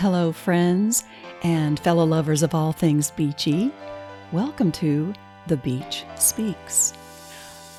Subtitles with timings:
[0.00, 1.04] Hello, friends
[1.42, 3.72] and fellow lovers of all things beachy.
[4.30, 5.14] Welcome to
[5.46, 6.92] The Beach Speaks.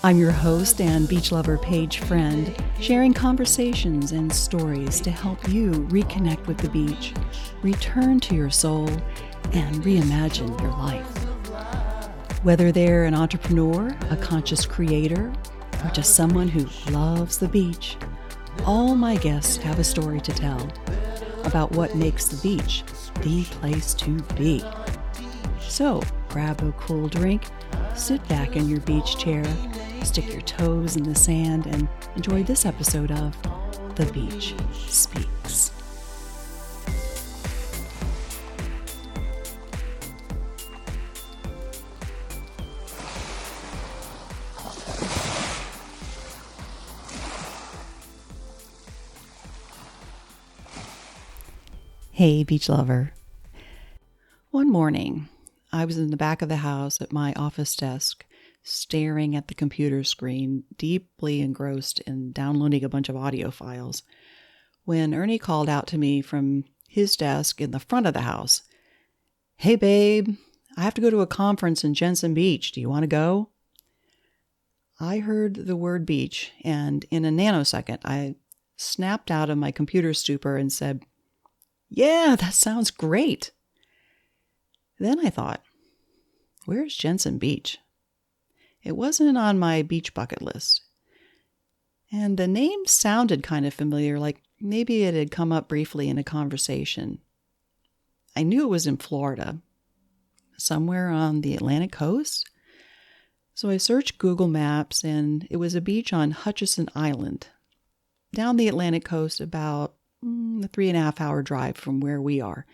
[0.04, 5.70] I'm your host and beach lover Paige Friend, sharing conversations and stories to help you
[5.92, 7.14] reconnect with the beach,
[7.62, 8.90] return to your soul,
[9.54, 11.06] and reimagine your life.
[12.44, 15.32] Whether they're an entrepreneur, a conscious creator,
[15.84, 17.96] or just someone who loves the beach,
[18.66, 20.68] all my guests have a story to tell
[21.48, 22.84] about what makes the beach
[23.22, 24.64] the place to be.
[25.60, 27.44] So grab a cool drink,
[27.96, 29.46] sit back in your beach chair,
[30.04, 33.36] stick your toes in the sand, and enjoy this episode of
[33.96, 35.72] The Beach Speaks.
[52.18, 53.12] Hey, beach lover.
[54.50, 55.30] One morning,
[55.72, 58.26] I was in the back of the house at my office desk,
[58.64, 64.02] staring at the computer screen, deeply engrossed in downloading a bunch of audio files,
[64.84, 68.64] when Ernie called out to me from his desk in the front of the house
[69.58, 70.38] Hey, babe,
[70.76, 72.72] I have to go to a conference in Jensen Beach.
[72.72, 73.50] Do you want to go?
[75.00, 78.38] I heard the word beach, and in a nanosecond, I
[78.76, 81.06] snapped out of my computer stupor and said,
[81.90, 83.52] Yeah, that sounds great.
[85.00, 85.64] Then I thought,
[86.66, 87.78] Where's Jensen Beach?
[88.84, 90.82] It wasn't on my beach bucket list.
[92.12, 96.18] And the name sounded kind of familiar, like maybe it had come up briefly in
[96.18, 97.20] a conversation.
[98.36, 99.60] I knew it was in Florida,
[100.58, 102.50] somewhere on the Atlantic coast.
[103.54, 107.48] So I searched Google Maps, and it was a beach on Hutchinson Island,
[108.34, 112.22] down the Atlantic coast, about Mm, a three and a half hour drive from where
[112.22, 112.66] we are.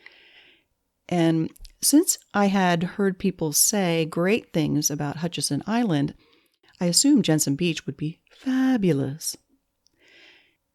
[1.09, 1.49] And
[1.81, 6.13] since I had heard people say great things about Hutchinson Island,
[6.79, 9.35] I assumed Jensen Beach would be fabulous.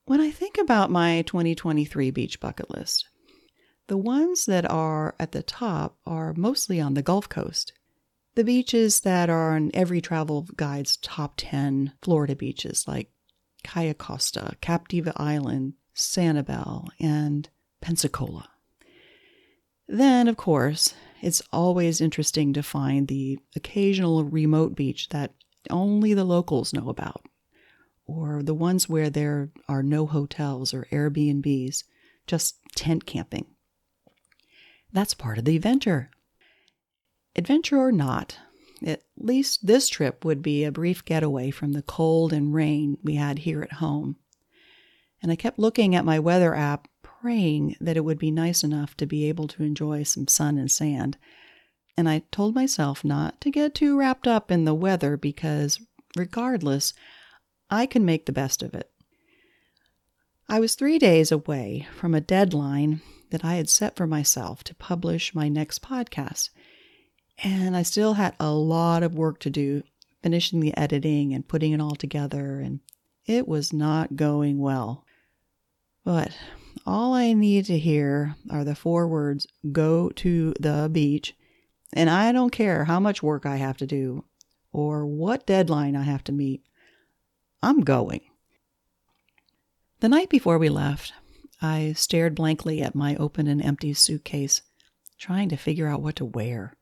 [0.05, 3.07] When I think about my 2023 beach bucket list,
[3.89, 7.73] the ones that are at the top are mostly on the Gulf Coast.
[8.35, 13.11] The beaches that are on every travel guide's top 10 Florida beaches, like
[13.65, 17.49] Cayo Costa, Captiva Island, Sanibel, and
[17.81, 18.49] Pensacola.
[19.89, 25.33] Then, of course, it's always interesting to find the occasional remote beach that
[25.71, 27.27] only the locals know about,
[28.07, 31.85] or the ones where there are no hotels or Airbnbs,
[32.27, 33.47] just tent camping.
[34.93, 36.11] That's part of the adventure.
[37.35, 38.39] Adventure or not,
[38.85, 43.17] at least this trip would be a brief getaway from the cold and rain we
[43.17, 44.17] had here at home.
[45.23, 48.97] And I kept looking at my weather app, praying that it would be nice enough
[48.97, 51.17] to be able to enjoy some sun and sand.
[51.97, 55.81] And I told myself not to get too wrapped up in the weather because,
[56.17, 56.93] regardless,
[57.71, 58.91] I can make the best of it.
[60.49, 64.75] I was three days away from a deadline that I had set for myself to
[64.75, 66.51] publish my next podcast.
[67.43, 69.83] And I still had a lot of work to do,
[70.23, 72.81] finishing the editing and putting it all together, and
[73.27, 75.05] it was not going well.
[76.09, 76.35] But
[76.87, 81.37] all I need to hear are the four words go to the beach,
[81.93, 84.25] and I don't care how much work I have to do
[84.73, 86.63] or what deadline I have to meet.
[87.63, 88.23] I'm going.
[90.01, 91.13] The night before we left,
[91.61, 94.63] I stared blankly at my open and empty suitcase,
[95.19, 96.73] trying to figure out what to wear.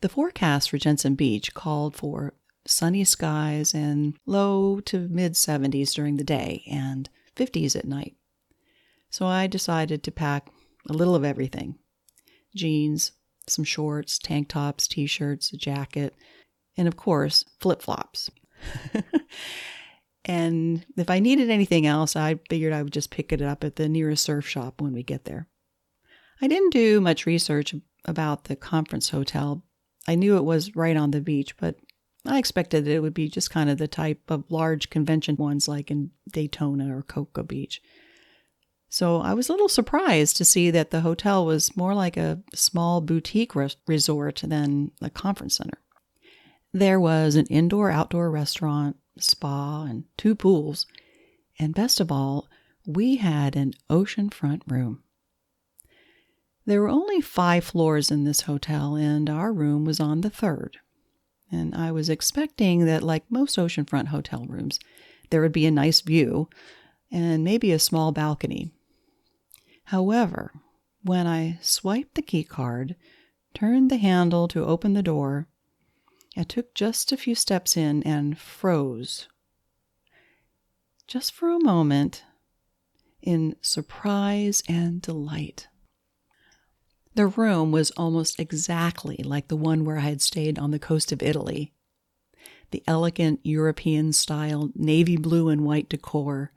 [0.00, 2.34] The forecast for Jensen Beach called for
[2.66, 8.16] sunny skies and low to mid 70s during the day and 50s at night.
[9.10, 10.48] So I decided to pack
[10.88, 11.78] a little of everything
[12.54, 13.12] jeans,
[13.46, 16.14] some shorts, tank tops, t shirts, a jacket,
[16.76, 18.30] and of course, flip flops.
[20.26, 23.76] And if I needed anything else, I figured I would just pick it up at
[23.76, 25.46] the nearest surf shop when we get there.
[26.42, 27.74] I didn't do much research
[28.04, 29.62] about the conference hotel.
[30.08, 31.76] I knew it was right on the beach, but
[32.28, 35.68] I expected that it would be just kind of the type of large convention ones
[35.68, 37.80] like in Daytona or Cocoa Beach.
[38.88, 42.40] So I was a little surprised to see that the hotel was more like a
[42.54, 45.78] small boutique res- resort than a conference center.
[46.72, 50.86] There was an indoor outdoor restaurant, spa, and two pools.
[51.58, 52.48] And best of all,
[52.86, 55.02] we had an oceanfront room.
[56.66, 60.78] There were only five floors in this hotel, and our room was on the third.
[61.50, 64.80] And I was expecting that, like most oceanfront hotel rooms,
[65.30, 66.48] there would be a nice view
[67.10, 68.72] and maybe a small balcony.
[69.84, 70.52] However,
[71.02, 72.96] when I swiped the key card,
[73.54, 75.46] turned the handle to open the door,
[76.36, 79.28] I took just a few steps in and froze.
[81.06, 82.24] Just for a moment,
[83.22, 85.68] in surprise and delight.
[87.16, 91.12] The room was almost exactly like the one where I had stayed on the coast
[91.12, 91.72] of Italy.
[92.72, 96.52] The elegant European style navy blue and white decor,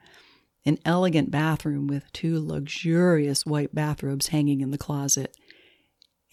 [0.65, 5.33] an elegant bathroom with two luxurious white bathrobes hanging in the closet,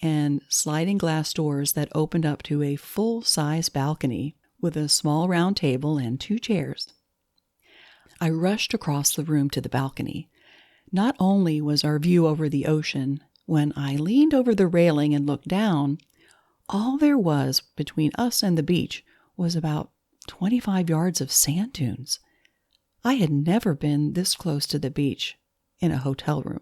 [0.01, 5.29] and sliding glass doors that opened up to a full size balcony with a small
[5.29, 6.93] round table and two chairs.
[8.19, 10.29] I rushed across the room to the balcony.
[10.91, 15.25] Not only was our view over the ocean, when I leaned over the railing and
[15.25, 15.97] looked down,
[16.69, 19.03] all there was between us and the beach
[19.35, 19.89] was about
[20.27, 22.19] 25 yards of sand dunes.
[23.03, 25.37] I had never been this close to the beach
[25.79, 26.59] in a hotel room.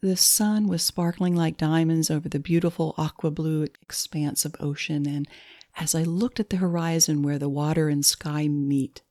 [0.00, 5.28] The sun was sparkling like diamonds over the beautiful aqua blue expanse of ocean, and
[5.76, 9.02] as I looked at the horizon where the water and sky meet,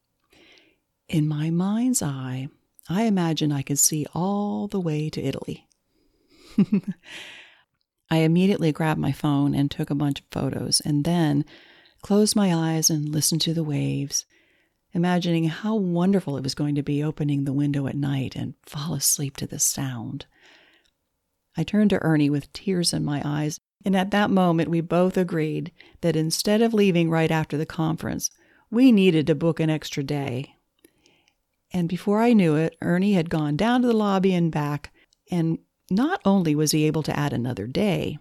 [1.08, 2.50] in my mind's eye,
[2.90, 5.68] I imagined I could see all the way to Italy.
[8.12, 11.46] I immediately grabbed my phone and took a bunch of photos, and then
[12.02, 14.26] closed my eyes and listened to the waves,
[14.94, 18.94] imagining how wonderful it was going to be opening the window at night and fall
[18.94, 20.26] asleep to the sound.
[21.56, 25.18] I turned to Ernie with tears in my eyes, and at that moment we both
[25.18, 25.72] agreed
[26.02, 28.30] that instead of leaving right after the conference,
[28.70, 30.56] we needed to book an extra day.
[31.74, 34.92] And before I knew it, Ernie had gone down to the lobby and back,
[35.30, 35.60] and
[35.92, 38.18] not only was he able to add another day,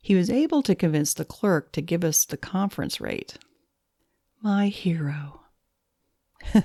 [0.00, 3.36] he was able to convince the clerk to give us the conference rate.
[4.40, 5.40] My hero.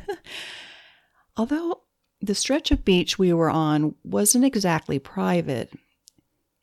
[1.38, 1.82] Although
[2.22, 5.74] the stretch of beach we were on wasn't exactly private,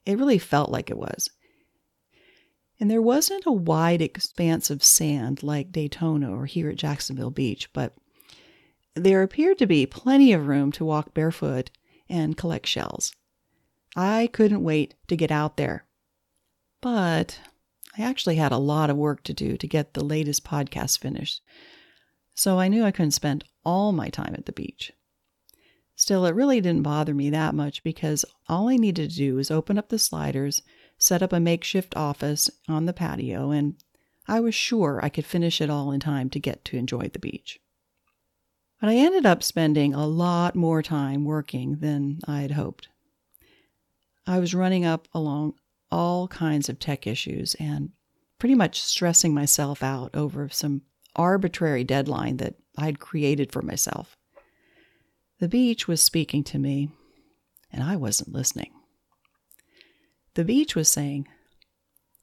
[0.06, 1.28] it really felt like it was.
[2.80, 7.72] And there wasn't a wide expanse of sand like Daytona or here at Jacksonville Beach,
[7.72, 7.94] but
[8.94, 11.70] there appeared to be plenty of room to walk barefoot
[12.08, 13.14] and collect shells.
[13.94, 15.84] I couldn't wait to get out there.
[16.80, 17.40] But
[17.96, 21.42] I actually had a lot of work to do to get the latest podcast finished,
[22.34, 24.92] so I knew I couldn't spend all my time at the beach.
[25.94, 29.50] Still, it really didn't bother me that much because all I needed to do was
[29.50, 30.62] open up the sliders,
[30.96, 33.76] set up a makeshift office on the patio, and
[34.26, 37.18] I was sure I could finish it all in time to get to enjoy the
[37.18, 37.60] beach.
[38.80, 42.88] But I ended up spending a lot more time working than I had hoped.
[44.26, 45.54] I was running up along
[45.90, 47.90] all kinds of tech issues and
[48.38, 50.82] pretty much stressing myself out over some
[51.14, 54.16] arbitrary deadline that I'd created for myself.
[55.38, 56.88] The beach was speaking to me,
[57.70, 58.72] and I wasn't listening.
[60.34, 61.28] The beach was saying,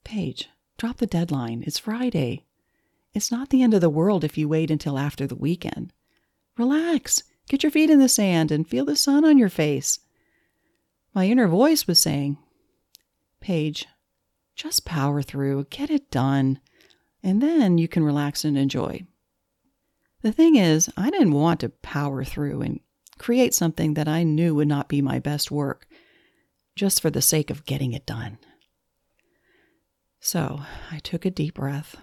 [0.04, 1.64] Paige, drop the deadline.
[1.68, 2.46] It's Friday.
[3.14, 5.94] It's not the end of the world if you wait until after the weekend.
[6.58, 10.00] Relax, get your feet in the sand, and feel the sun on your face.
[11.14, 12.38] My inner voice was saying,
[13.40, 13.88] Paige,
[14.56, 16.60] just power through, get it done,
[17.24, 19.06] and then you can relax and enjoy.
[20.22, 22.80] The thing is, I didn't want to power through and
[23.18, 25.88] create something that I knew would not be my best work,
[26.76, 28.38] just for the sake of getting it done.
[30.20, 30.62] So
[30.92, 31.96] I took a deep breath,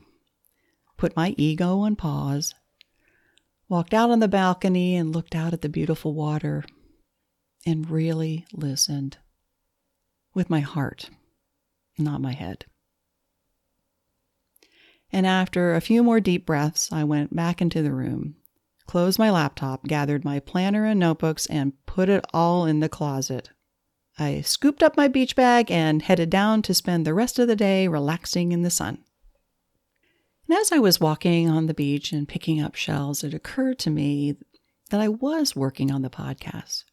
[0.96, 2.54] put my ego on pause,
[3.68, 6.64] walked out on the balcony and looked out at the beautiful water,
[7.66, 9.18] and really listened
[10.32, 11.10] with my heart,
[11.98, 12.64] not my head.
[15.12, 18.36] And after a few more deep breaths, I went back into the room
[18.86, 23.50] closed my laptop, gathered my planner and notebooks, and put it all in the closet.
[24.18, 27.56] I scooped up my beach bag and headed down to spend the rest of the
[27.56, 29.04] day relaxing in the sun.
[30.48, 33.90] And as I was walking on the beach and picking up shells, it occurred to
[33.90, 34.36] me
[34.90, 36.84] that I was working on the podcast,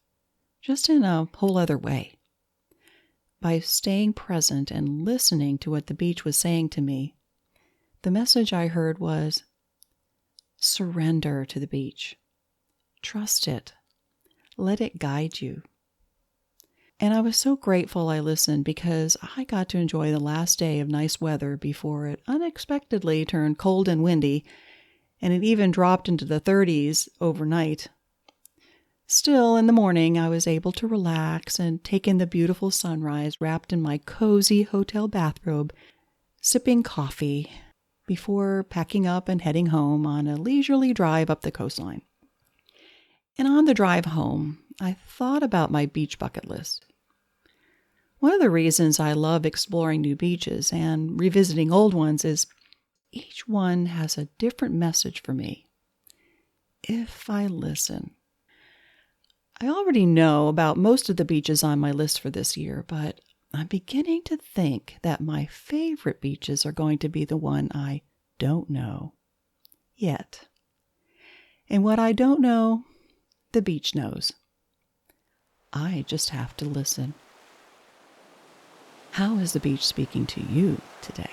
[0.64, 2.14] just in a whole other way.
[3.42, 7.14] By staying present and listening to what the beach was saying to me,
[8.00, 9.44] the message I heard was
[10.56, 12.16] Surrender to the beach.
[13.02, 13.74] Trust it.
[14.56, 15.60] Let it guide you.
[16.98, 20.80] And I was so grateful I listened because I got to enjoy the last day
[20.80, 24.46] of nice weather before it unexpectedly turned cold and windy,
[25.20, 27.88] and it even dropped into the 30s overnight.
[29.14, 33.40] Still, in the morning, I was able to relax and take in the beautiful sunrise
[33.40, 35.72] wrapped in my cozy hotel bathrobe,
[36.42, 37.48] sipping coffee
[38.08, 42.02] before packing up and heading home on a leisurely drive up the coastline.
[43.38, 46.84] And on the drive home, I thought about my beach bucket list.
[48.18, 52.48] One of the reasons I love exploring new beaches and revisiting old ones is
[53.12, 55.66] each one has a different message for me.
[56.82, 58.16] If I listen.
[59.60, 63.20] I already know about most of the beaches on my list for this year, but
[63.52, 68.02] I'm beginning to think that my favorite beaches are going to be the one I
[68.38, 69.14] don't know
[69.96, 70.48] yet.
[71.70, 72.82] And what I don't know,
[73.52, 74.32] the beach knows.
[75.72, 77.14] I just have to listen.
[79.12, 81.30] How is the beach speaking to you today?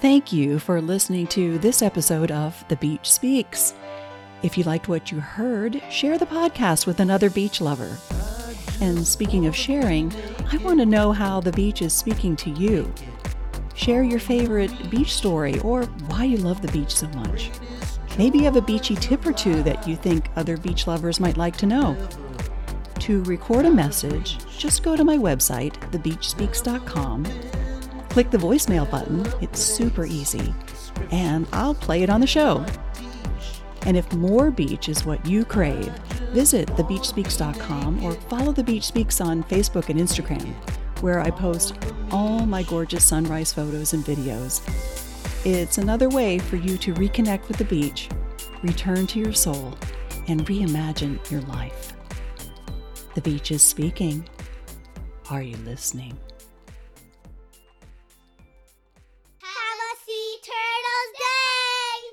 [0.00, 3.74] Thank you for listening to this episode of The Beach Speaks.
[4.42, 7.98] If you liked what you heard, share the podcast with another beach lover.
[8.80, 10.10] And speaking of sharing,
[10.50, 12.90] I want to know how the beach is speaking to you.
[13.74, 17.50] Share your favorite beach story or why you love the beach so much.
[18.16, 21.36] Maybe you have a beachy tip or two that you think other beach lovers might
[21.36, 21.94] like to know.
[23.00, 27.26] To record a message, just go to my website, thebeachspeaks.com,
[28.10, 30.52] click the voicemail button, it's super easy,
[31.12, 32.66] and I'll play it on the show.
[33.86, 35.92] And if more beach is what you crave,
[36.32, 40.52] visit thebeachspeaks.com or follow The Beach Speaks on Facebook and Instagram,
[41.00, 41.78] where I post
[42.10, 44.60] all my gorgeous sunrise photos and videos.
[45.46, 48.10] It's another way for you to reconnect with the beach,
[48.62, 49.74] return to your soul,
[50.28, 51.94] and reimagine your life.
[53.14, 54.28] The beach is speaking.
[55.30, 56.18] Are you listening?